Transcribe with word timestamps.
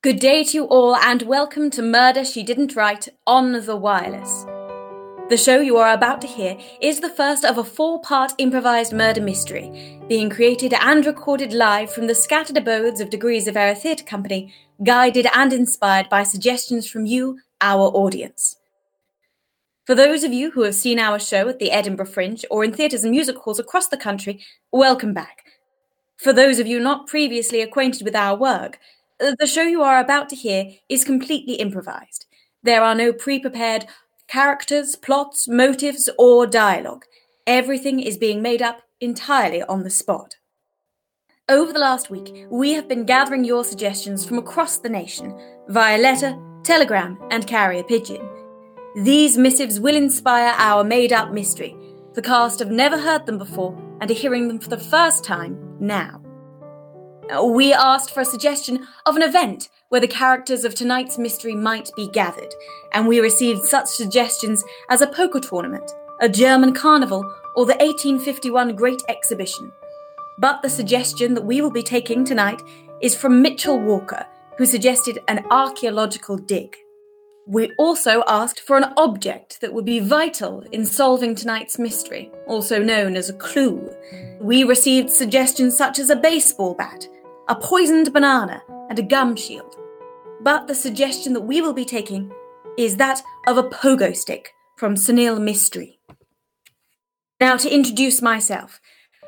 Good 0.00 0.20
day 0.20 0.44
to 0.44 0.56
you 0.56 0.64
all, 0.66 0.94
and 0.94 1.22
welcome 1.22 1.70
to 1.70 1.82
Murder 1.82 2.24
She 2.24 2.44
Didn't 2.44 2.76
Write 2.76 3.08
on 3.26 3.50
the 3.50 3.74
Wireless. 3.74 4.44
The 5.28 5.36
show 5.36 5.58
you 5.58 5.76
are 5.76 5.92
about 5.92 6.20
to 6.20 6.28
hear 6.28 6.56
is 6.80 7.00
the 7.00 7.08
first 7.08 7.44
of 7.44 7.58
a 7.58 7.64
four 7.64 8.00
part 8.00 8.30
improvised 8.38 8.92
murder 8.92 9.20
mystery, 9.20 9.98
being 10.08 10.30
created 10.30 10.72
and 10.72 11.04
recorded 11.04 11.52
live 11.52 11.92
from 11.92 12.06
the 12.06 12.14
scattered 12.14 12.56
abodes 12.56 13.00
of 13.00 13.10
Degrees 13.10 13.48
of 13.48 13.56
Error 13.56 13.74
Theatre 13.74 14.04
Company, 14.04 14.54
guided 14.84 15.26
and 15.34 15.52
inspired 15.52 16.08
by 16.08 16.22
suggestions 16.22 16.88
from 16.88 17.04
you, 17.04 17.40
our 17.60 17.88
audience. 17.88 18.54
For 19.84 19.96
those 19.96 20.22
of 20.22 20.32
you 20.32 20.52
who 20.52 20.62
have 20.62 20.76
seen 20.76 21.00
our 21.00 21.18
show 21.18 21.48
at 21.48 21.58
the 21.58 21.72
Edinburgh 21.72 22.06
Fringe 22.06 22.44
or 22.52 22.62
in 22.62 22.72
theatres 22.72 23.02
and 23.02 23.10
music 23.10 23.38
halls 23.38 23.58
across 23.58 23.88
the 23.88 23.96
country, 23.96 24.44
welcome 24.70 25.12
back. 25.12 25.44
For 26.18 26.32
those 26.32 26.60
of 26.60 26.68
you 26.68 26.78
not 26.78 27.08
previously 27.08 27.62
acquainted 27.62 28.04
with 28.04 28.14
our 28.14 28.36
work, 28.36 28.78
Uh, 29.20 29.34
the 29.38 29.46
show 29.46 29.62
you 29.62 29.82
are 29.82 29.98
about 29.98 30.28
to 30.28 30.36
hear 30.36 30.70
is 30.88 31.04
completely 31.04 31.54
improvised. 31.54 32.26
There 32.62 32.82
are 32.82 32.94
no 32.94 33.12
pre 33.12 33.38
prepared 33.38 33.86
characters, 34.28 34.94
plots, 34.94 35.48
motives, 35.48 36.08
or 36.18 36.46
dialogue. 36.46 37.04
Everything 37.46 37.98
is 37.98 38.18
being 38.18 38.42
made 38.42 38.62
up 38.62 38.82
entirely 39.00 39.62
on 39.62 39.82
the 39.82 39.90
spot. 39.90 40.36
Over 41.48 41.72
the 41.72 41.78
last 41.78 42.10
week, 42.10 42.46
we 42.50 42.72
have 42.72 42.88
been 42.88 43.06
gathering 43.06 43.42
your 43.42 43.64
suggestions 43.64 44.24
from 44.26 44.38
across 44.38 44.78
the 44.78 44.88
nation 44.90 45.34
via 45.68 45.98
letter, 45.98 46.38
telegram, 46.62 47.18
and 47.30 47.46
carrier 47.46 47.82
pigeon. 47.82 48.20
These 48.96 49.38
missives 49.38 49.80
will 49.80 49.96
inspire 49.96 50.54
our 50.58 50.84
made 50.84 51.12
up 51.12 51.32
mystery. 51.32 51.74
The 52.14 52.22
cast 52.22 52.58
have 52.58 52.70
never 52.70 52.98
heard 52.98 53.24
them 53.26 53.38
before 53.38 53.74
and 54.00 54.10
are 54.10 54.14
hearing 54.14 54.48
them 54.48 54.58
for 54.58 54.68
the 54.68 54.78
first 54.78 55.24
time 55.24 55.58
now. 55.80 56.20
We 57.42 57.72
asked 57.72 58.12
for 58.12 58.20
a 58.20 58.24
suggestion 58.24 58.86
of 59.04 59.16
an 59.16 59.22
event 59.22 59.68
where 59.90 60.00
the 60.00 60.08
characters 60.08 60.64
of 60.64 60.74
tonight's 60.74 61.18
mystery 61.18 61.54
might 61.54 61.90
be 61.94 62.08
gathered, 62.08 62.54
and 62.92 63.06
we 63.06 63.20
received 63.20 63.64
such 63.64 63.86
suggestions 63.86 64.64
as 64.88 65.00
a 65.00 65.06
poker 65.06 65.40
tournament, 65.40 65.90
a 66.20 66.28
German 66.28 66.72
carnival, 66.72 67.22
or 67.54 67.66
the 67.66 67.76
1851 67.76 68.76
Great 68.76 69.02
Exhibition. 69.08 69.72
But 70.38 70.62
the 70.62 70.70
suggestion 70.70 71.34
that 71.34 71.44
we 71.44 71.60
will 71.60 71.70
be 71.70 71.82
taking 71.82 72.24
tonight 72.24 72.62
is 73.02 73.14
from 73.14 73.42
Mitchell 73.42 73.78
Walker, 73.78 74.24
who 74.56 74.64
suggested 74.66 75.18
an 75.28 75.44
archaeological 75.50 76.36
dig. 76.36 76.76
We 77.46 77.72
also 77.78 78.24
asked 78.28 78.60
for 78.60 78.76
an 78.76 78.92
object 78.96 79.60
that 79.60 79.72
would 79.72 79.86
be 79.86 80.00
vital 80.00 80.62
in 80.70 80.84
solving 80.84 81.34
tonight's 81.34 81.78
mystery, 81.78 82.30
also 82.46 82.82
known 82.82 83.16
as 83.16 83.30
a 83.30 83.34
clue. 83.34 83.90
We 84.40 84.64
received 84.64 85.10
suggestions 85.10 85.76
such 85.76 85.98
as 85.98 86.10
a 86.10 86.16
baseball 86.16 86.74
bat, 86.74 87.06
a 87.48 87.56
poisoned 87.56 88.12
banana, 88.12 88.62
and 88.90 88.98
a 88.98 89.02
gum 89.02 89.34
shield. 89.34 89.76
But 90.42 90.66
the 90.66 90.74
suggestion 90.74 91.32
that 91.32 91.40
we 91.40 91.62
will 91.62 91.72
be 91.72 91.84
taking 91.84 92.30
is 92.76 92.96
that 92.96 93.22
of 93.46 93.56
a 93.56 93.62
pogo 93.62 94.14
stick 94.14 94.52
from 94.76 94.94
Sunil 94.94 95.40
Mystery. 95.40 95.98
Now, 97.40 97.56
to 97.56 97.74
introduce 97.74 98.20
myself, 98.20 98.80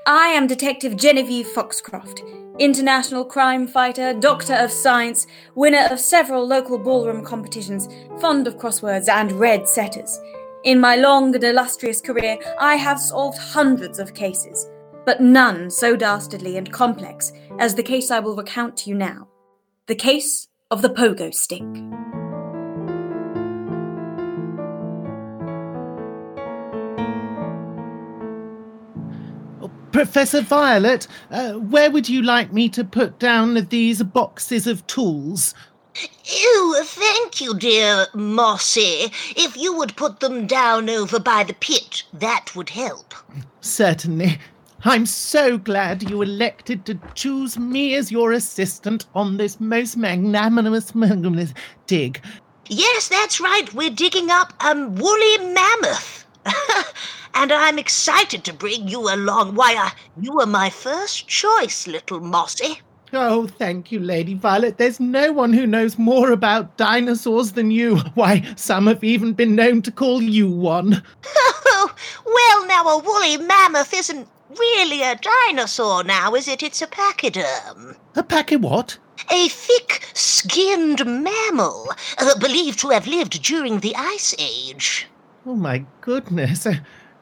I 0.07 0.29
am 0.29 0.47
Detective 0.47 0.97
Genevieve 0.97 1.47
Foxcroft, 1.47 2.23
international 2.59 3.25
crime 3.25 3.67
fighter, 3.67 4.13
doctor 4.13 4.55
of 4.55 4.71
science, 4.71 5.27
winner 5.55 5.89
of 5.91 5.99
several 5.99 6.47
local 6.47 6.79
ballroom 6.79 7.25
competitions, 7.25 7.89
fond 8.21 8.47
of 8.47 8.59
crosswords 8.59 9.09
and 9.09 9.33
red 9.33 9.67
setters. 9.67 10.21
In 10.65 10.79
my 10.79 10.97
long 10.97 11.35
and 11.35 11.43
illustrious 11.43 12.03
career, 12.03 12.39
I 12.59 12.77
have 12.77 13.01
solved 13.01 13.39
hundreds 13.39 13.99
of 13.99 14.13
cases, 14.13 14.69
but 15.11 15.21
none 15.21 15.69
so 15.69 15.97
dastardly 15.97 16.57
and 16.57 16.73
complex 16.73 17.33
as 17.59 17.75
the 17.75 17.83
case 17.83 18.13
I 18.13 18.21
will 18.21 18.37
recount 18.37 18.77
to 18.77 18.91
you 18.91 18.95
now 18.95 19.27
the 19.89 19.97
case 19.97 20.47
of 20.71 20.83
the 20.83 20.89
pogo 20.89 21.35
stick. 21.35 21.65
Professor 29.91 30.43
Violet, 30.43 31.09
uh, 31.33 31.55
where 31.55 31.91
would 31.91 32.09
you 32.09 32.23
like 32.23 32.53
me 32.53 32.69
to 32.69 32.85
put 32.85 33.19
down 33.19 33.67
these 33.69 34.05
boxes 34.05 34.69
of 34.69 34.87
tools? 34.87 35.57
Oh, 36.33 36.83
thank 36.87 37.41
you, 37.41 37.59
dear 37.59 38.07
Mossy. 38.15 39.11
If 39.37 39.57
you 39.57 39.77
would 39.77 39.97
put 39.97 40.21
them 40.21 40.47
down 40.47 40.89
over 40.89 41.19
by 41.19 41.43
the 41.43 41.55
pit, 41.55 42.05
that 42.13 42.55
would 42.55 42.69
help. 42.69 43.13
Certainly. 43.61 44.39
I'm 44.83 45.05
so 45.05 45.59
glad 45.59 46.09
you 46.09 46.23
elected 46.23 46.87
to 46.87 46.99
choose 47.15 47.59
me 47.59 47.95
as 47.97 48.11
your 48.11 48.33
assistant 48.33 49.05
on 49.15 49.37
this 49.37 49.61
most 49.61 49.99
magnanimous 49.99 50.93
dig. 51.87 52.23
Yes, 52.67 53.09
that's 53.09 53.41
right. 53.41 53.73
We're 53.75 53.91
digging 53.91 54.31
up 54.31 54.55
a 54.65 54.75
woolly 54.75 55.39
mammoth. 55.53 56.25
and 57.35 57.53
I'm 57.53 57.79
excited 57.79 58.43
to 58.45 58.55
bring 58.55 58.89
you 58.89 59.13
along. 59.13 59.55
Why, 59.55 59.75
uh, 59.77 59.91
you 60.19 60.33
were 60.33 60.47
my 60.47 60.71
first 60.71 61.29
choice, 61.29 61.87
little 61.87 62.21
Mossy. 62.21 62.81
Oh, 63.13 63.49
thank 63.49 63.93
you, 63.93 63.99
Lady 63.99 64.35
Violet. 64.35 64.79
There's 64.79 65.01
no 65.01 65.31
one 65.33 65.53
who 65.53 65.67
knows 65.67 65.99
more 65.99 66.31
about 66.31 66.77
dinosaurs 66.79 67.53
than 67.53 67.71
you. 67.71 67.97
Why, 68.15 68.51
some 68.57 68.87
have 68.87 69.05
even 69.05 69.35
been 69.35 69.57
known 69.57 69.83
to 69.83 69.93
call 69.93 70.23
you 70.23 70.51
one. 70.51 71.03
Oh, 71.83 71.95
well, 72.27 72.67
now, 72.67 72.85
a 72.85 72.99
woolly 72.99 73.39
mammoth 73.39 73.95
isn't 73.95 74.29
really 74.59 75.03
a 75.03 75.17
dinosaur 75.17 76.05
now, 76.05 76.35
is 76.35 76.49
it? 76.49 76.63
It's 76.63 76.83
a 76.83 76.87
pachyderm. 76.87 77.97
A 78.17 78.23
pachy 78.23 78.57
what? 78.57 78.99
A 79.31 79.49
thick 79.49 80.07
skinned 80.15 81.05
mammal, 81.07 81.89
uh, 82.19 82.39
believed 82.39 82.81
to 82.81 82.89
have 82.89 83.07
lived 83.07 83.43
during 83.43 83.81
the 83.81 83.95
Ice 83.97 84.35
Age. 84.39 85.07
Oh, 85.47 85.55
my 85.55 85.85
goodness. 86.01 86.67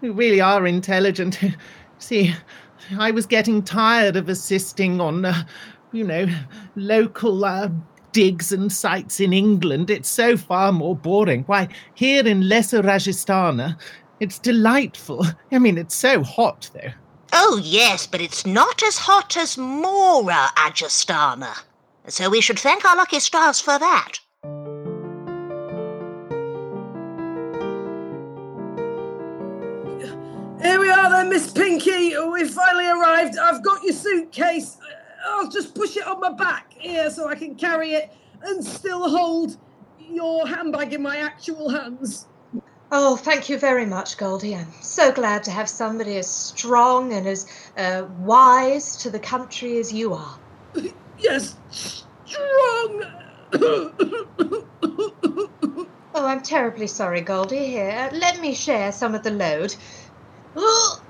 You 0.01 0.13
really 0.13 0.41
are 0.41 0.67
intelligent. 0.67 1.41
See, 1.99 2.35
I 2.99 3.11
was 3.11 3.27
getting 3.27 3.63
tired 3.63 4.17
of 4.17 4.29
assisting 4.29 5.01
on, 5.01 5.25
uh, 5.25 5.45
you 5.93 6.05
know, 6.05 6.27
local 6.77 7.45
uh, 7.45 7.69
digs 8.13 8.53
and 8.53 8.73
sites 8.73 9.21
in 9.21 9.33
England. 9.33 9.91
It's 9.91 10.09
so 10.09 10.37
far 10.37 10.73
more 10.73 10.97
boring. 10.97 11.43
Why, 11.45 11.69
here 11.95 12.27
in 12.27 12.49
Lesser 12.49 12.83
Rajasthana, 12.83 13.77
it's 14.21 14.39
delightful. 14.39 15.27
I 15.53 15.59
mean, 15.59 15.77
it's 15.79 15.95
so 15.95 16.23
hot, 16.23 16.71
though. 16.75 16.93
Oh, 17.33 17.61
yes, 17.63 18.07
but 18.07 18.21
it's 18.21 18.47
not 18.47 18.83
as 18.83 18.99
hot 18.99 19.37
as 19.37 19.59
Mora 19.59 20.49
Ajastana. 20.57 21.63
So 22.07 22.31
we 22.31 22.41
should 22.41 22.59
thank 22.59 22.85
our 22.85 22.97
lucky 22.97 23.21
stars 23.21 23.61
for 23.61 23.79
that. 23.79 24.21
Here 30.63 30.81
we 30.81 30.91
are 30.91 31.11
then, 31.11 31.29
Miss 31.29 31.51
Pinky. 31.51 32.17
We've 32.19 32.51
finally 32.51 32.87
arrived. 32.87 33.37
I've 33.37 33.63
got 33.63 33.83
your 33.83 33.93
suitcase. 33.93 34.79
I'll 35.27 35.51
just 35.51 35.75
push 35.75 35.97
it 35.97 36.07
on 36.07 36.21
my 36.21 36.33
back 36.33 36.73
here 36.73 37.11
so 37.11 37.29
I 37.29 37.35
can 37.35 37.55
carry 37.55 37.93
it 37.93 38.13
and 38.43 38.65
still 38.65 39.09
hold 39.09 39.57
your 39.99 40.47
handbag 40.49 40.95
in 40.95 41.03
my 41.03 41.19
actual 41.19 41.69
hands. 41.69 42.28
Oh, 42.91 43.17
thank 43.17 43.51
you 43.51 43.59
very 43.59 43.85
much, 43.85 44.17
Goldie. 44.17 44.57
I'm 44.57 44.73
so 44.81 45.13
glad 45.13 45.45
to 45.45 45.51
have 45.51 45.69
somebody 45.69 46.17
as 46.17 46.31
strong 46.31 47.13
and 47.13 47.27
as 47.27 47.47
uh, 47.77 48.07
wise 48.19 48.97
to 48.99 49.11
the 49.11 49.19
country 49.19 49.79
as 49.79 49.93
you 49.93 50.15
are. 50.15 50.39
Yes, 51.21 51.57
strong. 52.25 53.05
Oh, 56.15 56.27
I'm 56.27 56.43
terribly 56.43 56.87
sorry, 56.87 57.21
Goldie. 57.21 57.67
Here, 57.67 58.09
let 58.13 58.41
me 58.41 58.55
share 58.55 58.93
some 58.93 59.15
of 59.15 59.23
the 59.25 59.31
load. 59.31 59.75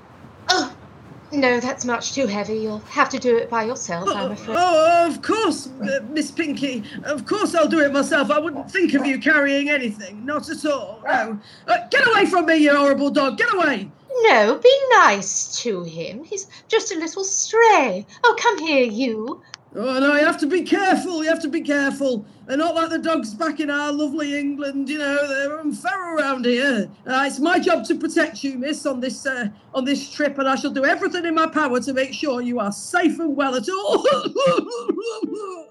Oh, 1.31 1.35
oh, 1.35 1.39
no, 1.39 1.59
that's 1.59 1.85
much 1.85 2.13
too 2.13 2.27
heavy. 2.27 2.57
You'll 2.57 2.79
have 2.79 3.09
to 3.09 3.19
do 3.19 3.37
it 3.37 3.49
by 3.49 3.63
yourself, 3.63 4.09
I'm 4.09 4.31
afraid. 4.31 4.57
Oh, 4.59 5.07
of 5.07 5.21
course, 5.21 5.67
uh, 5.67 5.99
Miss 6.09 6.31
Pinky. 6.31 6.83
Of 7.03 7.25
course, 7.25 7.55
I'll 7.55 7.67
do 7.67 7.79
it 7.79 7.91
myself. 7.91 8.31
I 8.31 8.39
wouldn't 8.39 8.71
think 8.71 8.93
of 8.93 9.05
you 9.05 9.19
carrying 9.19 9.69
anything. 9.69 10.25
Not 10.25 10.49
at 10.49 10.65
all. 10.65 11.01
No. 11.05 11.39
Uh, 11.67 11.77
get 11.91 12.07
away 12.07 12.25
from 12.25 12.45
me, 12.45 12.55
you 12.55 12.75
horrible 12.75 13.09
dog. 13.09 13.37
Get 13.37 13.53
away. 13.53 13.89
No, 14.23 14.57
be 14.57 14.79
nice 14.91 15.61
to 15.61 15.83
him. 15.83 16.23
He's 16.23 16.47
just 16.67 16.91
a 16.91 16.99
little 16.99 17.23
stray. 17.23 18.05
Oh, 18.23 18.35
come 18.39 18.57
here, 18.59 18.83
you. 18.83 19.41
Oh, 19.75 19.99
no, 19.99 20.15
you 20.15 20.25
have 20.25 20.39
to 20.39 20.47
be 20.47 20.63
careful. 20.63 21.23
You 21.23 21.29
have 21.29 21.41
to 21.41 21.47
be 21.47 21.61
careful. 21.61 22.25
They're 22.47 22.57
not 22.57 22.73
like 22.73 22.89
the 22.89 22.97
dogs 22.97 23.35
back 23.35 23.59
in 23.59 23.69
our 23.69 23.91
lovely 23.91 24.37
England. 24.37 24.89
You 24.89 24.97
know, 24.97 25.27
they're 25.27 25.59
unfair 25.59 26.15
around 26.15 26.45
here. 26.45 26.89
Uh, 27.05 27.25
it's 27.27 27.39
my 27.39 27.59
job 27.59 27.85
to 27.85 27.95
protect 27.95 28.43
you, 28.43 28.57
miss, 28.57 28.87
on 28.87 28.99
this 28.99 29.27
uh, 29.27 29.49
on 29.75 29.85
this 29.85 30.09
trip, 30.11 30.39
and 30.39 30.49
I 30.49 30.55
shall 30.55 30.71
do 30.71 30.85
everything 30.85 31.25
in 31.25 31.35
my 31.35 31.45
power 31.45 31.79
to 31.79 31.93
make 31.93 32.13
sure 32.13 32.41
you 32.41 32.59
are 32.59 32.71
safe 32.71 33.19
and 33.19 33.35
well 33.35 33.55
at 33.55 33.69
all. 33.69 34.05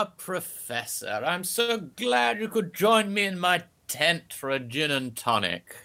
Ah, 0.03 0.13
Professor, 0.17 1.23
I'm 1.25 1.45
so 1.45 1.79
glad 1.79 2.41
you 2.41 2.49
could 2.49 2.75
join 2.75 3.15
me 3.15 3.25
in 3.25 3.39
my 3.39 3.63
tent 3.87 4.33
for 4.33 4.51
a 4.51 4.59
gin 4.59 4.91
and 4.91 5.15
tonic. 5.15 5.77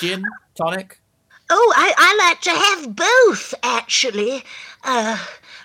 Gin, 0.00 0.22
tonic? 0.54 1.00
Oh, 1.48 1.72
I, 1.74 1.94
I 1.96 2.28
like 2.28 2.40
to 2.42 2.50
have 2.50 2.94
both, 2.94 3.54
actually. 3.62 4.44
Uh, 4.82 5.16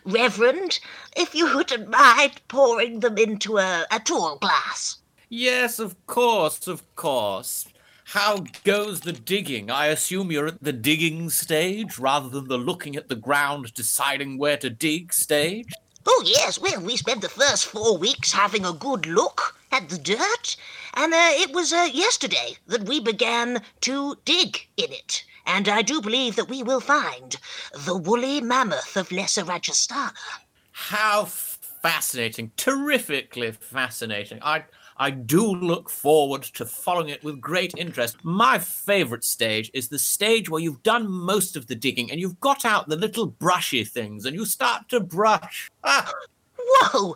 Reverend, 0.06 0.80
if 1.18 1.36
you 1.36 1.54
wouldn't 1.54 1.90
mind 1.90 2.40
pouring 2.48 3.02
them 3.02 3.18
into 3.18 3.58
a, 3.58 3.86
a 3.92 4.00
tall 4.00 4.38
glass. 4.38 5.00
Yes, 5.28 5.78
of 5.78 5.94
course, 6.08 6.68
of 6.68 6.96
course. 6.96 7.68
How 8.06 8.46
goes 8.64 9.02
the 9.02 9.12
digging? 9.12 9.70
I 9.70 9.88
assume 9.88 10.32
you're 10.32 10.48
at 10.48 10.64
the 10.64 10.72
digging 10.72 11.30
stage 11.30 12.00
rather 12.00 12.30
than 12.30 12.48
the 12.48 12.58
looking 12.58 12.96
at 12.96 13.10
the 13.10 13.16
ground, 13.18 13.74
deciding 13.74 14.38
where 14.38 14.56
to 14.56 14.70
dig 14.70 15.12
stage? 15.12 15.74
Oh, 16.12 16.24
yes, 16.26 16.58
well, 16.60 16.82
we 16.82 16.98
spent 16.98 17.22
the 17.22 17.30
first 17.30 17.68
four 17.68 17.96
weeks 17.96 18.32
having 18.32 18.66
a 18.66 18.74
good 18.74 19.06
look 19.06 19.56
at 19.72 19.90
the 19.90 19.98
dirt, 20.00 20.56
and 20.96 21.14
uh, 21.14 21.30
it 21.34 21.54
was 21.54 21.72
uh, 21.72 21.88
yesterday 21.94 22.58
that 22.66 22.86
we 22.86 23.00
began 23.00 23.62
to 23.82 24.18
dig 24.26 24.68
in 24.76 24.92
it. 24.92 25.24
And 25.46 25.70
I 25.70 25.84
do 25.84 26.02
believe 26.02 26.36
that 26.36 26.50
we 26.50 26.64
will 26.64 26.80
find 26.80 27.38
the 27.86 27.96
woolly 27.96 28.42
mammoth 28.42 28.98
of 28.98 29.12
Lesser 29.12 29.44
Rajastana. 29.44 30.14
How 30.72 31.26
fascinating. 31.26 32.54
Terrifically 32.58 33.52
fascinating. 33.52 34.40
I 34.42 34.64
I 35.02 35.12
do 35.12 35.56
look 35.56 35.90
forward 35.90 36.44
to 36.44 36.66
following 36.66 37.08
it 37.08 37.24
with 37.24 37.40
great 37.40 37.74
interest. 37.78 38.18
My 38.22 38.60
favourite 38.60 39.24
stage 39.24 39.72
is 39.74 39.88
the 39.88 39.98
stage 39.98 40.50
where 40.50 40.62
you've 40.62 40.84
done 40.84 41.10
most 41.10 41.56
of 41.56 41.68
the 41.68 41.76
digging 41.76 42.12
and 42.12 42.20
you've 42.20 42.42
got 42.42 42.66
out 42.66 42.90
the 42.90 42.98
little 42.98 43.26
brushy 43.26 43.86
things 43.86 44.26
and 44.26 44.36
you 44.36 44.44
start 44.44 44.90
to 44.90 45.00
brush. 45.00 45.72
Ah, 45.86 46.12
Whoa! 46.58 47.16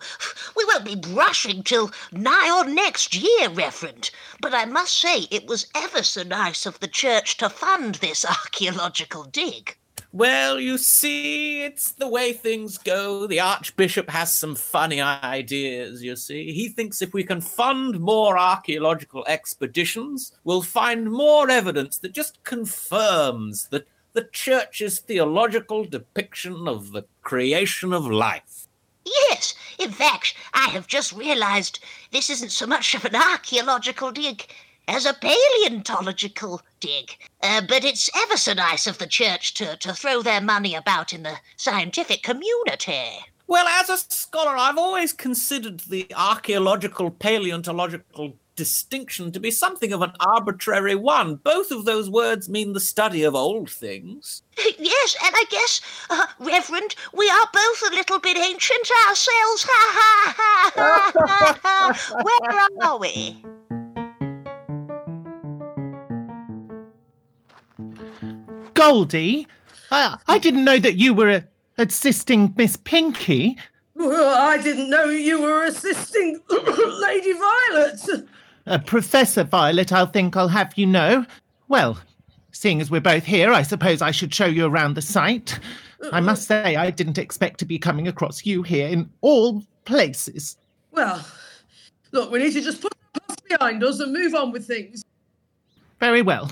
We 0.56 0.66
won't 0.66 0.86
be 0.86 0.96
brushing 0.96 1.62
till 1.62 1.92
nigh 2.12 2.50
on 2.50 2.74
next 2.74 3.14
year, 3.14 3.50
Reverend. 3.50 4.10
But 4.42 4.54
I 4.54 4.66
must 4.66 4.98
say 4.98 5.28
it 5.30 5.46
was 5.46 5.68
ever 5.76 6.04
so 6.04 6.24
nice 6.24 6.66
of 6.66 6.80
the 6.80 6.88
church 6.88 7.38
to 7.38 7.50
fund 7.50 7.96
this 7.96 8.26
archaeological 8.26 9.26
dig. 9.26 9.78
Well, 10.16 10.60
you 10.60 10.78
see, 10.78 11.64
it's 11.64 11.94
the 11.94 12.08
way 12.08 12.34
things 12.34 12.78
go. 12.78 13.26
The 13.26 13.40
Archbishop 13.40 14.12
has 14.12 14.32
some 14.32 14.54
funny 14.54 15.02
ideas, 15.02 16.04
you 16.04 16.16
see. 16.16 16.54
He 16.54 16.70
thinks 16.70 17.02
if 17.02 17.16
we 17.16 17.24
can 17.24 17.42
fund 17.42 18.00
more 18.00 18.38
archaeological 18.38 19.26
expeditions, 19.28 20.34
we'll 20.44 20.62
find 20.62 21.12
more 21.12 21.50
evidence 21.50 21.98
that 21.98 22.14
just 22.14 22.44
confirms 22.44 23.70
that 23.70 23.88
the 24.14 24.26
Church's 24.32 25.00
theological 25.00 25.84
depiction 25.84 26.68
of 26.68 26.92
the 26.92 27.06
creation 27.24 27.92
of 27.92 28.06
life. 28.06 28.68
Yes, 29.06 29.56
in 29.80 29.90
fact, 29.90 30.36
I 30.54 30.70
have 30.70 30.86
just 30.86 31.12
realized 31.12 31.80
this 32.12 32.30
isn't 32.30 32.52
so 32.52 32.68
much 32.68 32.94
of 32.94 33.04
an 33.04 33.16
archaeological 33.16 34.12
dig 34.12 34.46
as 34.88 35.06
a 35.06 35.14
paleontological 35.14 36.62
dig. 36.80 37.16
Uh, 37.42 37.62
but 37.68 37.84
it's 37.84 38.10
ever 38.16 38.38
so 38.38 38.54
nice 38.54 38.88
of 38.88 38.98
the 38.98 39.08
church 39.08 39.54
to, 39.56 39.76
to 39.78 39.94
throw 39.94 40.22
their 40.22 40.42
money 40.42 40.76
about 40.76 41.14
in 41.14 41.24
the 41.24 41.38
scientific 41.58 42.24
community. 42.24 43.20
Well, 43.48 43.68
as 43.68 43.90
a 43.90 43.98
scholar, 43.98 44.56
I've 44.56 44.78
always 44.78 45.14
considered 45.14 45.82
the 45.82 46.08
archaeological 46.16 47.12
paleontological 47.12 48.34
distinction 48.56 49.32
to 49.32 49.40
be 49.40 49.52
something 49.52 49.92
of 49.92 50.02
an 50.02 50.14
arbitrary 50.20 50.96
one. 50.96 51.36
Both 51.36 51.72
of 51.72 51.86
those 51.86 52.10
words 52.10 52.50
mean 52.50 52.74
the 52.74 52.80
study 52.80 53.24
of 53.24 53.36
old 53.36 53.70
things. 53.70 54.44
Yes, 54.80 55.16
and 55.24 55.34
I 55.36 55.46
guess, 55.50 55.82
uh, 56.10 56.26
Reverend, 56.40 56.96
we 57.14 57.30
are 57.30 57.48
both 57.54 57.92
a 57.92 57.96
little 57.96 58.20
bit 58.20 58.38
ancient 58.38 58.90
ourselves. 59.08 59.64
Ha 59.68 59.92
ha 59.94 60.34
ha 60.38 60.72
ha 60.76 61.12
ha 61.28 61.60
ha. 61.64 62.24
Where 62.80 62.90
are 62.90 62.98
we? 62.98 63.44
Goldie, 68.74 69.48
I, 69.92 70.18
I 70.28 70.38
didn't 70.40 70.66
know 70.66 70.80
that 70.80 70.96
you 70.96 71.14
were 71.14 71.44
assisting 71.78 72.54
Miss 72.58 72.78
Pinky. 72.78 73.58
Well, 73.96 74.36
I 74.36 74.62
didn't 74.62 74.90
know 74.90 75.06
you 75.06 75.42
were 75.42 75.66
assisting 75.66 76.40
Lady 76.50 77.34
Violet. 77.34 78.28
Uh, 78.66 78.78
Professor 78.80 79.44
Violet, 79.44 79.92
I'll 79.94 80.08
think 80.08 80.36
I'll 80.36 80.48
have 80.48 80.74
you 80.78 80.88
know. 80.88 81.26
Well, 81.68 82.00
seeing 82.52 82.82
as 82.82 82.90
we're 82.90 83.02
both 83.02 83.24
here, 83.24 83.52
I 83.52 83.62
suppose 83.62 84.02
I 84.02 84.12
should 84.12 84.34
show 84.34 84.46
you 84.46 84.66
around 84.66 84.96
the 84.96 85.02
site. 85.02 85.60
I 86.12 86.20
must 86.20 86.48
say, 86.48 86.76
I 86.76 86.90
didn't 86.92 87.18
expect 87.18 87.60
to 87.60 87.66
be 87.66 87.80
coming 87.80 88.08
across 88.08 88.46
you 88.46 88.64
here 88.64 88.88
in 88.88 89.10
all 89.22 89.64
places. 89.86 90.58
Well, 90.92 91.26
look, 92.12 92.32
we 92.32 92.40
need 92.40 92.54
to 92.54 92.62
just 92.62 92.82
put 92.82 92.94
the 93.14 93.22
past 93.22 93.48
behind 93.48 93.84
us 93.84 94.00
and 94.00 94.12
move 94.12 94.36
on 94.36 94.52
with 94.52 94.68
things. 94.68 95.04
Very 96.00 96.22
well. 96.22 96.52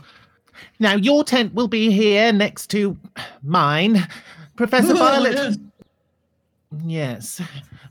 Now, 0.80 0.96
your 0.96 1.24
tent 1.24 1.54
will 1.54 1.68
be 1.68 1.92
here 1.92 2.32
next 2.34 2.68
to 2.72 2.98
mine. 3.44 4.08
Professor 4.56 4.92
Oh, 4.96 4.98
Violet. 4.98 5.34
yes. 5.34 5.58
Yes. 6.86 7.42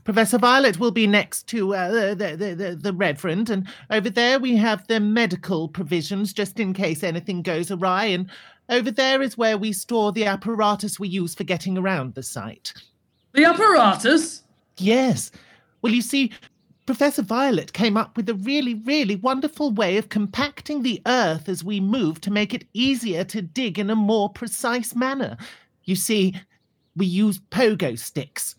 Professor 0.03 0.39
Violet 0.39 0.79
will 0.79 0.91
be 0.91 1.05
next 1.05 1.45
to 1.47 1.75
uh, 1.75 2.13
the, 2.15 2.35
the, 2.35 2.55
the, 2.55 2.75
the 2.75 2.93
Reverend, 2.93 3.51
and 3.51 3.67
over 3.91 4.09
there 4.09 4.39
we 4.39 4.55
have 4.55 4.87
the 4.87 4.99
medical 4.99 5.67
provisions 5.69 6.33
just 6.33 6.59
in 6.59 6.73
case 6.73 7.03
anything 7.03 7.43
goes 7.43 7.69
awry, 7.69 8.05
and 8.05 8.27
over 8.69 8.89
there 8.89 9.21
is 9.21 9.37
where 9.37 9.57
we 9.59 9.71
store 9.71 10.11
the 10.11 10.25
apparatus 10.25 10.99
we 10.99 11.07
use 11.07 11.35
for 11.35 11.43
getting 11.43 11.77
around 11.77 12.15
the 12.15 12.23
site. 12.23 12.73
The 13.33 13.45
apparatus? 13.45 14.41
Yes. 14.77 15.31
Well, 15.83 15.93
you 15.93 16.01
see, 16.01 16.31
Professor 16.85 17.21
Violet 17.21 17.73
came 17.73 17.95
up 17.95 18.17
with 18.17 18.27
a 18.27 18.33
really, 18.33 18.73
really 18.73 19.15
wonderful 19.15 19.71
way 19.71 19.97
of 19.97 20.09
compacting 20.09 20.81
the 20.81 21.01
earth 21.05 21.47
as 21.47 21.63
we 21.63 21.79
move 21.79 22.19
to 22.21 22.31
make 22.31 22.53
it 22.53 22.65
easier 22.73 23.23
to 23.25 23.41
dig 23.41 23.77
in 23.77 23.89
a 23.89 23.95
more 23.95 24.29
precise 24.29 24.95
manner. 24.95 25.37
You 25.83 25.95
see, 25.95 26.35
we 26.95 27.05
use 27.05 27.39
pogo 27.51 27.97
sticks. 27.97 28.55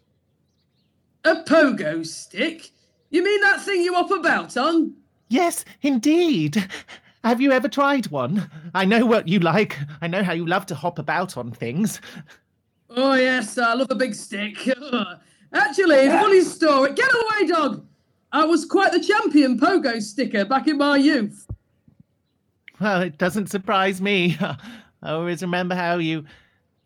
A 1.25 1.37
pogo 1.37 2.07
stick? 2.07 2.71
You 3.11 3.23
mean 3.23 3.41
that 3.43 3.61
thing 3.63 3.83
you 3.83 3.95
hop 3.95 4.11
about 4.11 4.57
on? 4.57 4.95
Yes, 5.29 5.65
indeed. 5.83 6.69
Have 7.25 7.41
you 7.41 7.53
ever 7.53 7.69
tried 7.69 8.07
one? 8.09 8.51
I 8.75 8.85
know 8.85 9.05
what 9.07 9.29
you 9.29 9.39
like. 9.39 9.79
I 10.01 10.07
know 10.07 10.23
how 10.23 10.33
you 10.33 10.47
love 10.47 10.67
to 10.67 10.75
hop 10.75 10.99
about 10.99 11.37
on 11.37 11.53
things. 11.53 12.01
Oh, 12.91 13.15
yes, 13.15 13.59
I 13.59 13.75
love 13.75 13.89
a 13.91 13.95
big 13.95 14.15
stick. 14.15 14.57
Actually, 15.53 16.09
funny 16.09 16.41
story. 16.43 16.93
Get 16.95 17.11
away, 17.13 17.47
dog! 17.47 17.87
I 18.33 18.45
was 18.45 18.65
quite 18.65 18.93
the 18.93 19.01
champion 19.01 19.59
pogo 19.59 20.01
sticker 20.03 20.45
back 20.45 20.67
in 20.67 20.79
my 20.79 20.97
youth. 20.97 21.47
Well, 22.81 23.03
it 23.03 23.19
doesn't 23.19 23.51
surprise 23.51 24.01
me. 24.01 24.37
I 24.41 24.57
always 25.03 25.43
remember 25.43 25.75
how 25.75 25.99
you. 25.99 26.25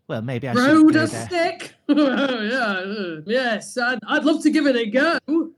Well, 0.09 0.23
maybe 0.23 0.49
I 0.49 0.55
should 0.55 0.61
Rode 0.61 0.93
go 0.95 1.03
a 1.05 1.07
there. 1.07 1.27
stick? 1.27 1.75
yeah, 1.89 1.95
uh, 1.97 3.21
yes, 3.27 3.77
I'd, 3.77 3.99
I'd 4.07 4.25
love 4.25 4.43
to 4.43 4.51
give 4.51 4.67
it 4.67 4.77
a 4.77 4.87
go. 4.87 5.51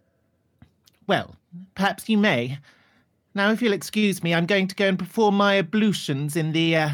Well, 1.06 1.34
perhaps 1.74 2.08
you 2.08 2.18
may. 2.18 2.58
Now, 3.34 3.50
if 3.50 3.60
you'll 3.62 3.72
excuse 3.72 4.22
me, 4.22 4.34
I'm 4.34 4.46
going 4.46 4.66
to 4.68 4.74
go 4.74 4.86
and 4.86 4.98
perform 4.98 5.36
my 5.36 5.58
ablutions 5.58 6.34
in 6.36 6.52
the 6.52 6.76
uh, 6.76 6.90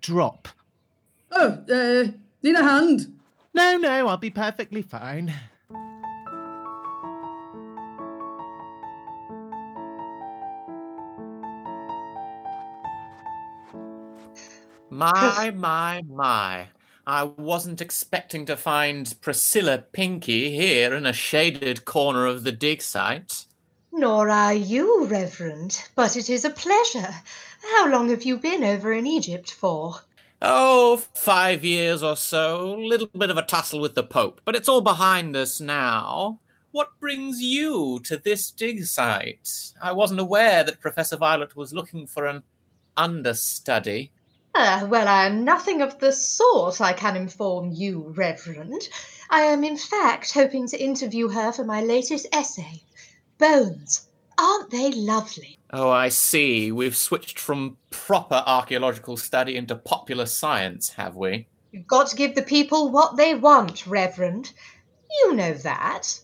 drop. 0.00 0.48
Oh, 1.32 1.58
uh, 1.70 2.10
need 2.42 2.56
a 2.56 2.62
hand? 2.62 3.14
No, 3.52 3.76
no, 3.76 4.08
I'll 4.08 4.16
be 4.16 4.30
perfectly 4.30 4.82
fine. 4.82 5.32
My, 14.96 15.52
my, 15.54 16.02
my. 16.08 16.68
I 17.06 17.24
wasn't 17.24 17.82
expecting 17.82 18.46
to 18.46 18.56
find 18.56 19.14
Priscilla 19.20 19.76
Pinky 19.76 20.56
here 20.56 20.94
in 20.94 21.04
a 21.04 21.12
shaded 21.12 21.84
corner 21.84 22.24
of 22.24 22.44
the 22.44 22.52
dig 22.52 22.80
site. 22.80 23.44
Nor 23.92 24.30
are 24.30 24.54
you, 24.54 25.04
Reverend, 25.04 25.86
but 25.96 26.16
it 26.16 26.30
is 26.30 26.46
a 26.46 26.50
pleasure. 26.50 27.14
How 27.74 27.90
long 27.90 28.08
have 28.08 28.22
you 28.22 28.38
been 28.38 28.64
over 28.64 28.94
in 28.94 29.06
Egypt 29.06 29.52
for? 29.52 29.96
Oh, 30.40 30.96
five 31.12 31.62
years 31.62 32.02
or 32.02 32.16
so. 32.16 32.74
Little 32.78 33.08
bit 33.08 33.28
of 33.28 33.36
a 33.36 33.42
tussle 33.42 33.80
with 33.80 33.94
the 33.94 34.02
Pope, 34.02 34.40
but 34.46 34.56
it's 34.56 34.68
all 34.68 34.80
behind 34.80 35.36
us 35.36 35.60
now. 35.60 36.40
What 36.72 36.98
brings 37.00 37.42
you 37.42 38.00
to 38.04 38.16
this 38.16 38.50
dig 38.50 38.86
site? 38.86 39.74
I 39.82 39.92
wasn't 39.92 40.20
aware 40.20 40.64
that 40.64 40.80
Professor 40.80 41.18
Violet 41.18 41.54
was 41.54 41.74
looking 41.74 42.06
for 42.06 42.24
an 42.24 42.42
understudy. 42.96 44.10
Ah, 44.58 44.86
well, 44.88 45.06
I 45.06 45.26
am 45.26 45.44
nothing 45.44 45.82
of 45.82 45.98
the 45.98 46.10
sort, 46.10 46.80
I 46.80 46.94
can 46.94 47.14
inform 47.14 47.72
you, 47.72 48.14
Reverend. 48.16 48.88
I 49.28 49.42
am, 49.42 49.62
in 49.62 49.76
fact, 49.76 50.32
hoping 50.32 50.66
to 50.68 50.82
interview 50.82 51.28
her 51.28 51.52
for 51.52 51.62
my 51.62 51.82
latest 51.82 52.26
essay. 52.32 52.82
Bones. 53.36 54.08
Aren't 54.38 54.70
they 54.70 54.92
lovely? 54.92 55.58
Oh, 55.74 55.90
I 55.90 56.08
see. 56.08 56.72
We've 56.72 56.96
switched 56.96 57.38
from 57.38 57.76
proper 57.90 58.42
archaeological 58.46 59.18
study 59.18 59.56
into 59.56 59.76
popular 59.76 60.24
science, 60.24 60.88
have 60.88 61.16
we? 61.16 61.48
You've 61.72 61.86
got 61.86 62.06
to 62.08 62.16
give 62.16 62.34
the 62.34 62.40
people 62.40 62.90
what 62.90 63.18
they 63.18 63.34
want, 63.34 63.86
Reverend. 63.86 64.54
You 65.20 65.34
know 65.34 65.52
that. 65.52 66.18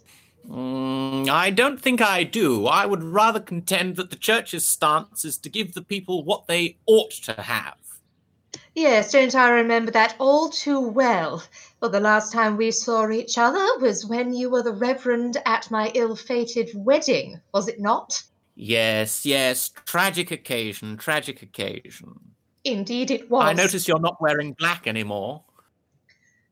Mm, 0.49 1.29
I 1.29 1.51
don't 1.51 1.79
think 1.79 2.01
I 2.01 2.25
do. 2.25 2.67
I 2.67 2.87
would 2.87 3.03
rather 3.03 3.41
contend 3.41 3.97
that 3.97 4.09
the 4.09 4.17
church's 4.17 4.67
stance 4.67 5.27
is 5.27 5.37
to 5.37 5.51
give 5.51 5.75
the 5.75 5.83
people 5.83 6.25
what 6.25 6.47
they 6.47 6.79
ought 6.87 7.13
to 7.25 7.35
have. 7.43 7.77
Yes, 8.75 9.13
don't 9.13 9.35
I 9.35 9.51
remember 9.51 9.91
that 9.91 10.15
all 10.19 10.49
too 10.49 10.81
well? 10.81 11.43
Well, 11.81 11.91
the 11.91 12.01
last 12.01 12.33
time 12.33 12.57
we 12.57 12.71
saw 12.71 13.11
each 13.11 13.37
other 13.37 13.79
was 13.79 14.07
when 14.07 14.33
you 14.33 14.49
were 14.49 14.63
the 14.63 14.73
Reverend 14.73 15.37
at 15.45 15.71
my 15.71 15.91
ill 15.95 16.17
fated 16.17 16.71
wedding, 16.75 17.41
was 17.53 17.69
it 17.69 17.81
not? 17.81 18.23
Yes, 18.55 19.27
yes. 19.27 19.71
Tragic 19.85 20.31
occasion, 20.31 20.97
tragic 20.97 21.43
occasion. 21.43 22.19
Indeed, 22.65 23.11
it 23.11 23.31
was. 23.31 23.45
I 23.45 23.53
notice 23.53 23.87
you're 23.87 23.99
not 23.99 24.21
wearing 24.21 24.53
black 24.55 24.87
anymore. 24.87 25.43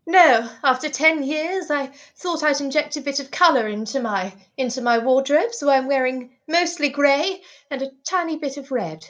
No, 0.07 0.51
after 0.65 0.89
ten 0.89 1.23
years, 1.23 1.71
I 1.71 1.87
thought 2.17 2.43
I'd 2.43 2.61
inject 2.61 2.97
a 2.97 3.01
bit 3.01 3.21
of 3.21 3.31
colour 3.31 3.69
into 3.69 4.01
my 4.01 4.35
into 4.57 4.83
my 4.83 4.99
wardrobe, 4.99 5.55
so 5.55 5.71
I'm 5.71 5.87
wearing 5.87 6.31
mostly 6.49 6.89
grey 6.89 7.43
and 7.71 7.81
a 7.81 7.91
tiny 8.05 8.37
bit 8.37 8.57
of 8.57 8.73
red. 8.73 9.07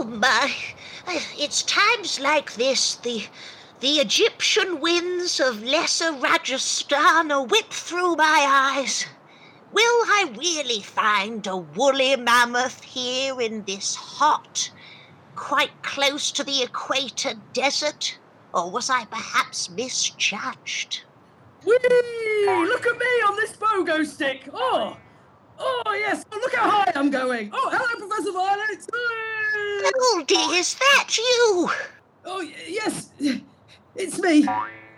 Oh 0.00 0.04
my! 0.04 0.54
Uh, 1.08 1.18
it's 1.36 1.64
times 1.64 2.20
like 2.20 2.54
this 2.54 2.94
the 2.94 3.24
the 3.80 3.94
Egyptian 3.98 4.78
winds 4.78 5.40
of 5.40 5.64
Lesser 5.64 6.12
Rajasthan 6.12 7.32
are 7.32 7.44
whipped 7.44 7.74
through 7.74 8.14
my 8.14 8.46
eyes. 8.48 9.06
Will 9.72 9.82
I 9.82 10.32
really 10.38 10.82
find 10.82 11.44
a 11.48 11.56
woolly 11.56 12.14
mammoth 12.14 12.80
here 12.84 13.40
in 13.40 13.64
this 13.64 13.96
hot, 13.96 14.70
quite 15.34 15.82
close 15.82 16.30
to 16.30 16.44
the 16.44 16.62
equator 16.62 17.34
desert? 17.52 18.20
Or 18.54 18.70
was 18.70 18.90
I 18.90 19.04
perhaps 19.06 19.68
misjudged? 19.68 21.02
Whee! 21.66 21.74
Look 22.46 22.86
at 22.86 22.98
me 22.98 23.12
on 23.26 23.34
this 23.34 23.56
pogo 23.56 24.06
stick. 24.06 24.48
Oh, 24.54 24.96
oh 25.58 25.92
yes. 25.92 26.24
Oh, 26.30 26.38
look 26.40 26.54
how 26.54 26.70
high 26.70 26.92
I'm 26.94 27.10
going. 27.10 27.50
Oh, 27.52 27.68
hello, 27.72 28.06
Professor 28.06 28.30
Violet. 28.30 28.67
Goldie, 29.92 30.34
is 30.56 30.74
that 30.74 31.16
you? 31.16 31.70
Oh 32.24 32.40
yes, 32.66 33.10
it's 33.94 34.18
me. 34.20 34.46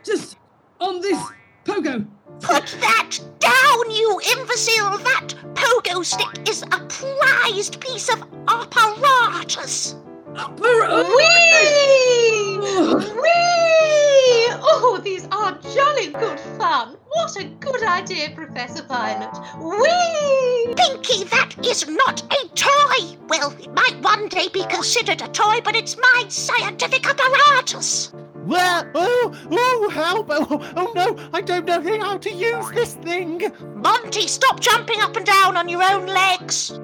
Just 0.04 0.36
on 0.80 1.00
this 1.00 1.18
pogo. 1.64 2.06
Put 2.40 2.66
that 2.80 3.18
down, 3.38 3.90
you 3.90 4.20
imbecile! 4.32 4.96
That 4.98 5.34
pogo 5.54 6.04
stick 6.04 6.48
is 6.48 6.62
a 6.62 6.80
prized 6.88 7.80
piece 7.80 8.08
of 8.08 8.22
apparatus! 8.48 9.96
Appar- 10.32 10.86
oh, 10.88 11.04
Whee! 11.16 12.49
Whee! 12.60 14.52
Oh, 14.62 15.00
these 15.02 15.26
are 15.32 15.58
jolly 15.74 16.08
good 16.08 16.38
fun. 16.58 16.96
What 17.08 17.36
a 17.36 17.44
good 17.44 17.82
idea, 17.82 18.30
Professor 18.34 18.82
Violet. 18.82 19.34
Whee! 19.58 20.74
Pinky, 20.74 21.24
that 21.24 21.54
is 21.64 21.88
not 21.88 22.22
a 22.32 22.48
toy! 22.54 23.16
Well, 23.28 23.52
it 23.58 23.72
might 23.72 23.98
one 24.02 24.28
day 24.28 24.48
be 24.52 24.64
considered 24.64 25.22
a 25.22 25.28
toy, 25.28 25.60
but 25.64 25.74
it's 25.74 25.96
my 25.96 26.24
scientific 26.28 27.06
apparatus! 27.06 28.12
Where? 28.44 28.90
Oh, 28.94 29.34
oh, 29.50 29.90
help! 29.90 30.26
Oh, 30.30 30.72
oh 30.76 30.92
no, 30.94 31.16
I 31.32 31.40
don't 31.40 31.64
know 31.64 31.80
how 32.00 32.18
to 32.18 32.30
use 32.30 32.70
this 32.72 32.94
thing. 32.94 33.42
Monty, 33.76 34.26
stop 34.26 34.60
jumping 34.60 35.00
up 35.00 35.16
and 35.16 35.24
down 35.24 35.56
on 35.56 35.68
your 35.68 35.82
own 35.82 36.06
legs! 36.06 36.78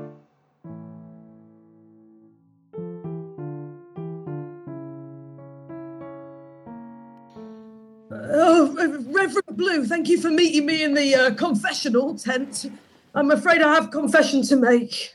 Reverend 9.27 9.57
Blue, 9.57 9.85
thank 9.85 10.09
you 10.09 10.21
for 10.21 10.31
meeting 10.31 10.67
me 10.67 10.85
in 10.85 10.95
the 10.95 11.15
uh, 11.15 11.35
confessional 11.35 12.17
tent. 12.17 12.71
I'm 13.15 13.31
afraid 13.33 13.61
I 13.61 13.75
have 13.75 13.91
confession 13.91 14.43
to 14.43 14.57
make. 14.57 15.15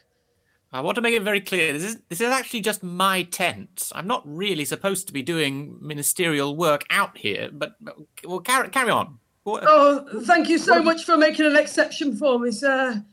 I 0.73 0.81
want 0.81 0.95
to 0.95 1.01
make 1.01 1.13
it 1.15 1.23
very 1.23 1.39
clear 1.41 1.71
this 1.73 1.83
is 1.83 1.97
this 2.09 2.19
is 2.21 2.27
actually 2.29 2.61
just 2.61 2.83
my 2.83 3.23
tent. 3.23 3.89
I'm 3.93 4.07
not 4.07 4.21
really 4.25 4.65
supposed 4.65 5.07
to 5.07 5.13
be 5.13 5.21
doing 5.21 5.77
ministerial 5.81 6.55
work 6.57 6.83
out 6.89 7.17
here, 7.17 7.49
but, 7.53 7.75
but 7.79 7.95
well, 8.25 8.39
carry 8.39 8.67
carry 8.69 8.89
on. 8.89 9.17
What- 9.43 9.63
Oh, 9.65 10.05
thank 10.23 10.49
you 10.49 10.57
so 10.57 10.83
much 10.83 11.05
for 11.05 11.15
making 11.17 11.45
an 11.45 11.55
exception 11.55 12.15
for 12.17 12.37
me, 12.39 12.51
sir. 12.51 13.03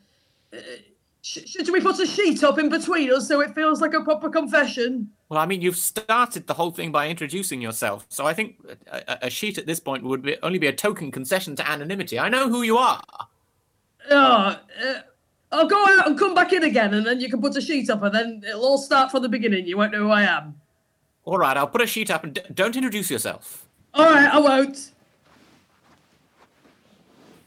Sh- 1.29 1.45
should 1.45 1.69
we 1.69 1.79
put 1.79 1.99
a 1.99 2.07
sheet 2.07 2.43
up 2.43 2.57
in 2.57 2.69
between 2.69 3.11
us 3.13 3.27
so 3.27 3.39
it 3.41 3.53
feels 3.53 3.81
like 3.81 3.93
a 3.93 4.01
proper 4.01 4.31
confession? 4.31 5.11
Well, 5.29 5.39
I 5.39 5.45
mean, 5.45 5.61
you've 5.61 5.77
started 5.77 6.47
the 6.47 6.55
whole 6.55 6.71
thing 6.71 6.91
by 6.91 7.07
introducing 7.07 7.61
yourself, 7.61 8.07
so 8.09 8.25
I 8.25 8.33
think 8.33 8.55
a, 8.91 8.97
a- 9.07 9.17
a 9.27 9.29
sheet 9.29 9.59
at 9.59 9.67
this 9.67 9.79
point 9.79 10.03
would 10.03 10.23
be, 10.23 10.37
only 10.41 10.57
be 10.57 10.65
a 10.65 10.73
token 10.73 11.11
concession 11.11 11.55
to 11.57 11.69
anonymity. 11.69 12.17
I 12.17 12.29
know 12.29 12.49
who 12.49 12.63
you 12.63 12.79
are. 12.79 13.03
Oh, 14.09 14.15
uh, 14.15 14.57
I'll 15.51 15.67
go 15.67 15.77
out 15.85 16.07
and 16.07 16.17
come 16.17 16.33
back 16.33 16.51
in 16.51 16.63
again, 16.63 16.95
and 16.95 17.05
then 17.05 17.19
you 17.19 17.29
can 17.29 17.39
put 17.41 17.55
a 17.57 17.61
sheet 17.61 17.91
up, 17.91 18.01
and 18.01 18.15
then 18.15 18.43
it'll 18.47 18.65
all 18.65 18.79
start 18.79 19.11
from 19.11 19.21
the 19.21 19.29
beginning. 19.29 19.67
You 19.67 19.77
won't 19.77 19.91
know 19.91 19.99
who 19.99 20.09
I 20.09 20.23
am. 20.23 20.59
All 21.25 21.37
right, 21.37 21.55
I'll 21.55 21.67
put 21.67 21.81
a 21.81 21.87
sheet 21.87 22.09
up 22.09 22.23
and 22.23 22.33
d- 22.33 22.41
don't 22.55 22.75
introduce 22.75 23.11
yourself. 23.11 23.67
All 23.93 24.05
right, 24.09 24.33
I 24.33 24.39
won't. 24.39 24.93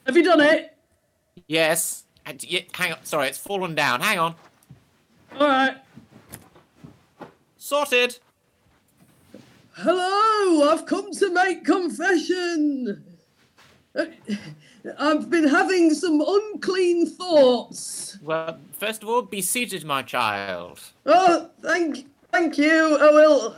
Have 0.06 0.16
you 0.16 0.22
done 0.22 0.40
it? 0.40 0.76
Yes. 1.48 2.04
And, 2.24 2.42
yeah, 2.44 2.60
hang 2.72 2.92
on. 2.92 3.04
Sorry, 3.04 3.28
it's 3.28 3.38
fallen 3.38 3.74
down. 3.74 4.00
Hang 4.00 4.18
on. 4.18 4.34
All 5.38 5.48
right. 5.48 5.76
Sorted. 7.56 8.18
Hello, 9.74 10.70
I've 10.70 10.84
come 10.86 11.12
to 11.12 11.32
make 11.32 11.64
confession. 11.64 13.02
Uh, 13.94 14.04
I've 14.98 15.30
been 15.30 15.48
having 15.48 15.94
some 15.94 16.22
unclean 16.26 17.06
thoughts. 17.06 18.18
Well, 18.22 18.58
first 18.72 19.02
of 19.02 19.08
all, 19.08 19.22
be 19.22 19.40
seated, 19.40 19.84
my 19.84 20.02
child. 20.02 20.80
Oh, 21.06 21.50
thank, 21.62 22.06
thank 22.30 22.58
you. 22.58 22.98
I 23.00 23.10
will. 23.10 23.56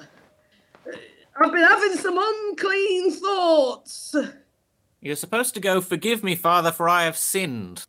I've 1.42 1.52
been 1.52 1.64
having 1.64 1.97
some 1.97 2.18
unclean 2.18 3.11
thoughts. 3.11 4.14
You're 5.00 5.16
supposed 5.16 5.54
to 5.54 5.61
go, 5.61 5.80
Forgive 5.80 6.23
me, 6.23 6.37
Father, 6.37 6.71
for 6.71 6.88
I 6.88 7.04
have 7.04 7.16
sinned. 7.16 7.87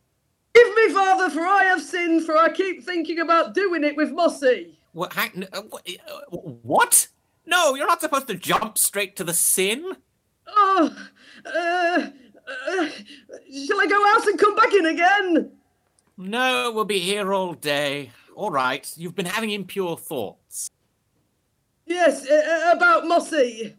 Me, 0.86 0.92
Father, 0.92 1.30
for 1.30 1.40
I 1.40 1.64
have 1.64 1.82
sinned, 1.82 2.24
for 2.24 2.36
I 2.36 2.50
keep 2.52 2.84
thinking 2.84 3.20
about 3.20 3.54
doing 3.54 3.82
it 3.82 3.96
with 3.96 4.12
Mossy. 4.12 4.78
What? 4.92 5.12
Hang, 5.12 5.46
uh, 5.52 5.62
uh, 5.62 6.36
what? 6.36 7.08
No, 7.44 7.74
you're 7.74 7.86
not 7.86 8.00
supposed 8.00 8.28
to 8.28 8.34
jump 8.34 8.78
straight 8.78 9.16
to 9.16 9.24
the 9.24 9.34
sin. 9.34 9.96
Oh, 10.48 10.96
uh, 11.44 11.50
uh, 11.50 12.88
shall 13.66 13.80
I 13.80 13.86
go 13.86 14.06
out 14.06 14.26
and 14.26 14.38
come 14.38 14.54
back 14.54 14.72
in 14.72 14.86
again? 14.86 15.52
No, 16.16 16.72
we'll 16.72 16.84
be 16.84 17.00
here 17.00 17.32
all 17.32 17.54
day. 17.54 18.12
All 18.34 18.50
right, 18.50 18.90
you've 18.96 19.14
been 19.14 19.26
having 19.26 19.50
impure 19.50 19.96
thoughts. 19.96 20.70
Yes, 21.86 22.28
uh, 22.28 22.72
about 22.72 23.06
Mossy. 23.06 23.74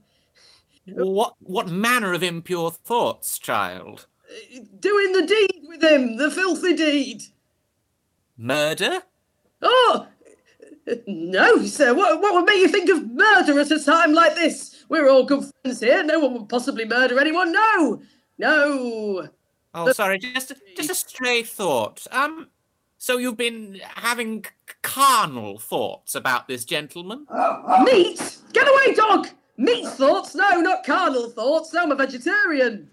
What 0.87 1.35
what 1.39 1.67
manner 1.67 2.13
of 2.13 2.23
impure 2.23 2.71
thoughts, 2.71 3.39
child? 3.39 4.07
Doing 4.79 5.13
the 5.13 5.25
deed 5.25 5.63
with 5.67 5.83
him, 5.83 6.17
the 6.17 6.31
filthy 6.31 6.75
deed. 6.75 7.23
Murder? 8.37 9.01
Oh, 9.61 10.07
no, 11.07 11.63
sir. 11.65 11.93
What, 11.93 12.21
what 12.21 12.33
would 12.33 12.45
make 12.45 12.59
you 12.59 12.67
think 12.67 12.89
of 12.89 13.11
murder 13.11 13.59
at 13.59 13.71
a 13.71 13.83
time 13.83 14.13
like 14.13 14.35
this? 14.35 14.85
We're 14.89 15.09
all 15.09 15.23
good 15.25 15.45
friends 15.61 15.79
here. 15.79 16.03
No 16.03 16.19
one 16.19 16.33
would 16.33 16.49
possibly 16.49 16.85
murder 16.85 17.19
anyone. 17.19 17.51
No, 17.51 18.01
no. 18.37 19.27
Oh, 19.73 19.91
sorry, 19.91 20.17
just 20.17 20.53
just 20.75 20.89
a 20.89 20.95
stray 20.95 21.43
thought. 21.43 22.05
Um, 22.11 22.47
so 22.97 23.17
you've 23.17 23.37
been 23.37 23.79
having 23.95 24.45
carnal 24.81 25.59
thoughts 25.59 26.15
about 26.15 26.47
this 26.47 26.65
gentleman? 26.65 27.27
Meat? 27.83 28.37
Get 28.53 28.67
away, 28.67 28.95
dog! 28.95 29.27
Meat 29.57 29.87
thoughts? 29.87 30.35
No, 30.35 30.61
not 30.61 30.85
carnal 30.85 31.29
thoughts. 31.29 31.75
I'm 31.75 31.91
a 31.91 31.95
vegetarian. 31.95 32.89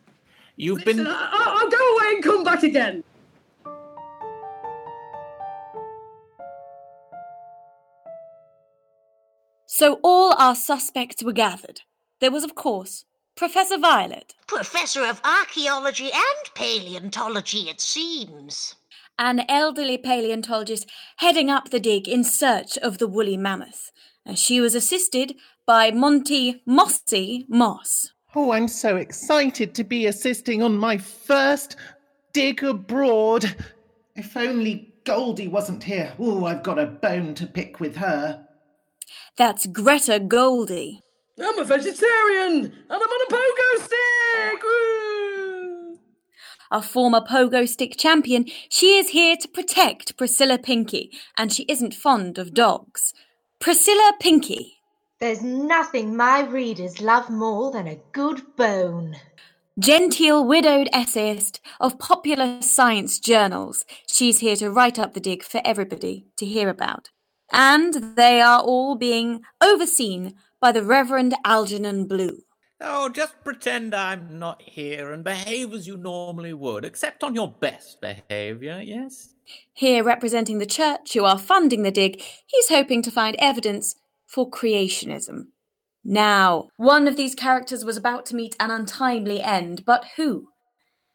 You've 0.57 0.85
Listen, 0.85 1.05
been 1.05 1.07
I- 1.07 1.31
I- 1.33 1.59
I'll 1.61 1.71
go 1.71 1.97
away 1.97 2.15
and 2.15 2.23
come 2.25 2.45
back 2.45 2.63
again. 2.63 3.03
So 9.67 9.99
all 10.03 10.35
our 10.39 10.55
suspects 10.55 11.23
were 11.23 11.33
gathered. 11.33 11.81
There 12.21 12.31
was, 12.31 12.45
of 12.45 12.55
course, 12.55 13.05
Professor 13.37 13.79
Violet, 13.79 14.35
Professor 14.47 15.05
of 15.05 15.21
Archaeology 15.25 16.11
and 16.13 16.55
Paleontology, 16.55 17.69
it 17.69 17.81
seems. 17.81 18.77
an 19.19 19.45
elderly 19.49 19.97
paleontologist 19.99 20.89
heading 21.19 21.49
up 21.51 21.71
the 21.71 21.79
dig 21.81 22.09
in 22.09 22.25
search 22.25 22.77
of 22.79 22.99
the 22.99 23.07
woolly 23.07 23.37
mammoth. 23.37 23.91
And 24.27 24.37
she 24.39 24.61
was 24.61 24.75
assisted 24.75 25.35
by 25.67 25.91
Monty 25.93 26.63
Mossy 26.67 27.45
Moss. 27.49 28.11
Oh, 28.37 28.53
I'm 28.53 28.67
so 28.67 28.97
excited 28.97 29.75
to 29.75 29.85
be 29.85 30.07
assisting 30.07 30.63
on 30.63 30.77
my 30.77 30.99
first 30.99 31.77
dig 32.33 32.65
abroad. 32.65 33.55
If 34.17 34.37
only 34.37 34.93
Goldie 35.05 35.49
wasn't 35.49 35.85
here. 35.85 36.13
Oh, 36.19 36.45
I've 36.45 36.63
got 36.63 36.79
a 36.79 36.87
bone 36.87 37.35
to 37.35 37.47
pick 37.47 37.79
with 37.79 37.97
her. 37.97 38.47
That's 39.37 39.67
Greta 39.67 40.19
Goldie. 40.19 41.01
I'm 41.41 41.59
a 41.59 41.65
vegetarian 41.65 42.65
and 42.65 42.73
I'm 42.89 43.01
on 43.01 43.27
a 43.27 43.33
pogo 43.33 43.85
stick. 43.85 44.63
Woo! 44.63 45.99
A 46.71 46.83
former 46.83 47.21
pogo 47.21 47.69
stick 47.69 47.97
champion, 47.97 48.47
she 48.69 48.97
is 48.97 49.11
here 49.11 49.37
to 49.37 49.49
protect 49.49 50.17
Priscilla 50.17 50.59
Pinky, 50.59 51.13
and 51.37 51.53
she 51.53 51.65
isn't 51.65 51.95
fond 51.95 52.39
of 52.39 52.55
dogs. 52.55 53.13
Priscilla 53.61 54.13
Pinky. 54.19 54.74
There's 55.25 55.43
nothing 55.43 56.15
my 56.15 56.43
readers 56.43 57.01
love 57.01 57.31
more 57.31 57.73
than 57.73 57.87
a 57.87 57.99
good 58.13 58.43
bone. 58.57 59.17
Genteel 59.79 60.45
widowed 60.45 60.91
essayist 60.93 61.63
of 61.81 61.99
popular 61.99 62.61
science 62.61 63.19
journals, 63.19 63.87
she's 64.07 64.41
here 64.41 64.57
to 64.57 64.71
write 64.71 64.99
up 64.99 65.15
the 65.15 65.21
dig 65.21 65.43
for 65.43 65.63
everybody 65.65 66.27
to 66.37 66.45
hear 66.45 66.69
about. 66.69 67.09
And 67.51 68.17
they 68.17 68.43
are 68.43 68.61
all 68.61 68.97
being 68.97 69.41
overseen 69.63 70.35
by 70.61 70.73
the 70.73 70.85
Reverend 70.85 71.35
Algernon 71.43 72.07
Blue. 72.07 72.41
Oh, 72.83 73.09
just 73.09 73.43
pretend 73.43 73.95
I'm 73.95 74.39
not 74.39 74.61
here 74.61 75.11
and 75.11 75.25
behave 75.25 75.73
as 75.73 75.87
you 75.87 75.97
normally 75.97 76.53
would, 76.53 76.85
except 76.85 77.25
on 77.25 77.35
your 77.35 77.49
best 77.49 77.99
behaviour, 78.03 78.83
yes? 78.85 79.31
Here, 79.73 80.05
representing 80.05 80.59
the 80.59 80.67
church 80.67 81.15
who 81.15 81.25
are 81.25 81.39
funding 81.39 81.83
the 81.83 81.91
dig, 81.91 82.21
he's 82.47 82.69
hoping 82.69 83.01
to 83.01 83.11
find 83.11 83.37
evidence 83.39 83.97
for 84.35 84.51
creationism. 84.51 85.47
Now, 86.05 86.69
one 86.77 87.07
of 87.07 87.17
these 87.17 87.37
characters 87.37 87.85
was 87.85 87.97
about 87.97 88.27
to 88.27 88.37
meet 88.37 88.57
an 88.59 88.71
untimely 88.71 89.41
end, 89.41 89.85
but 89.87 90.05
who? 90.17 90.49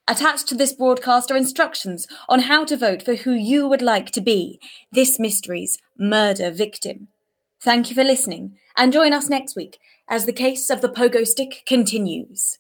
Attached 0.08 0.48
to 0.48 0.56
this 0.56 0.74
broadcast 0.74 1.30
are 1.30 1.38
instructions 1.38 2.08
on 2.28 2.40
how 2.40 2.64
to 2.66 2.78
vote 2.78 3.04
for 3.04 3.16
who 3.16 3.34
you 3.34 3.68
would 3.68 3.82
like 3.82 4.10
to 4.12 4.22
be 4.22 4.60
this 4.92 5.20
mystery's 5.20 5.78
murder 5.98 6.50
victim. 6.50 7.10
Thank 7.62 7.90
you 7.90 7.96
for 7.96 8.06
listening, 8.06 8.58
and 8.78 8.94
join 8.94 9.14
us 9.14 9.30
next 9.30 9.56
week 9.56 9.78
as 10.08 10.26
the 10.26 10.34
case 10.34 10.70
of 10.70 10.82
the 10.82 10.90
pogo 10.90 11.28
stick 11.28 11.64
continues. 11.68 12.58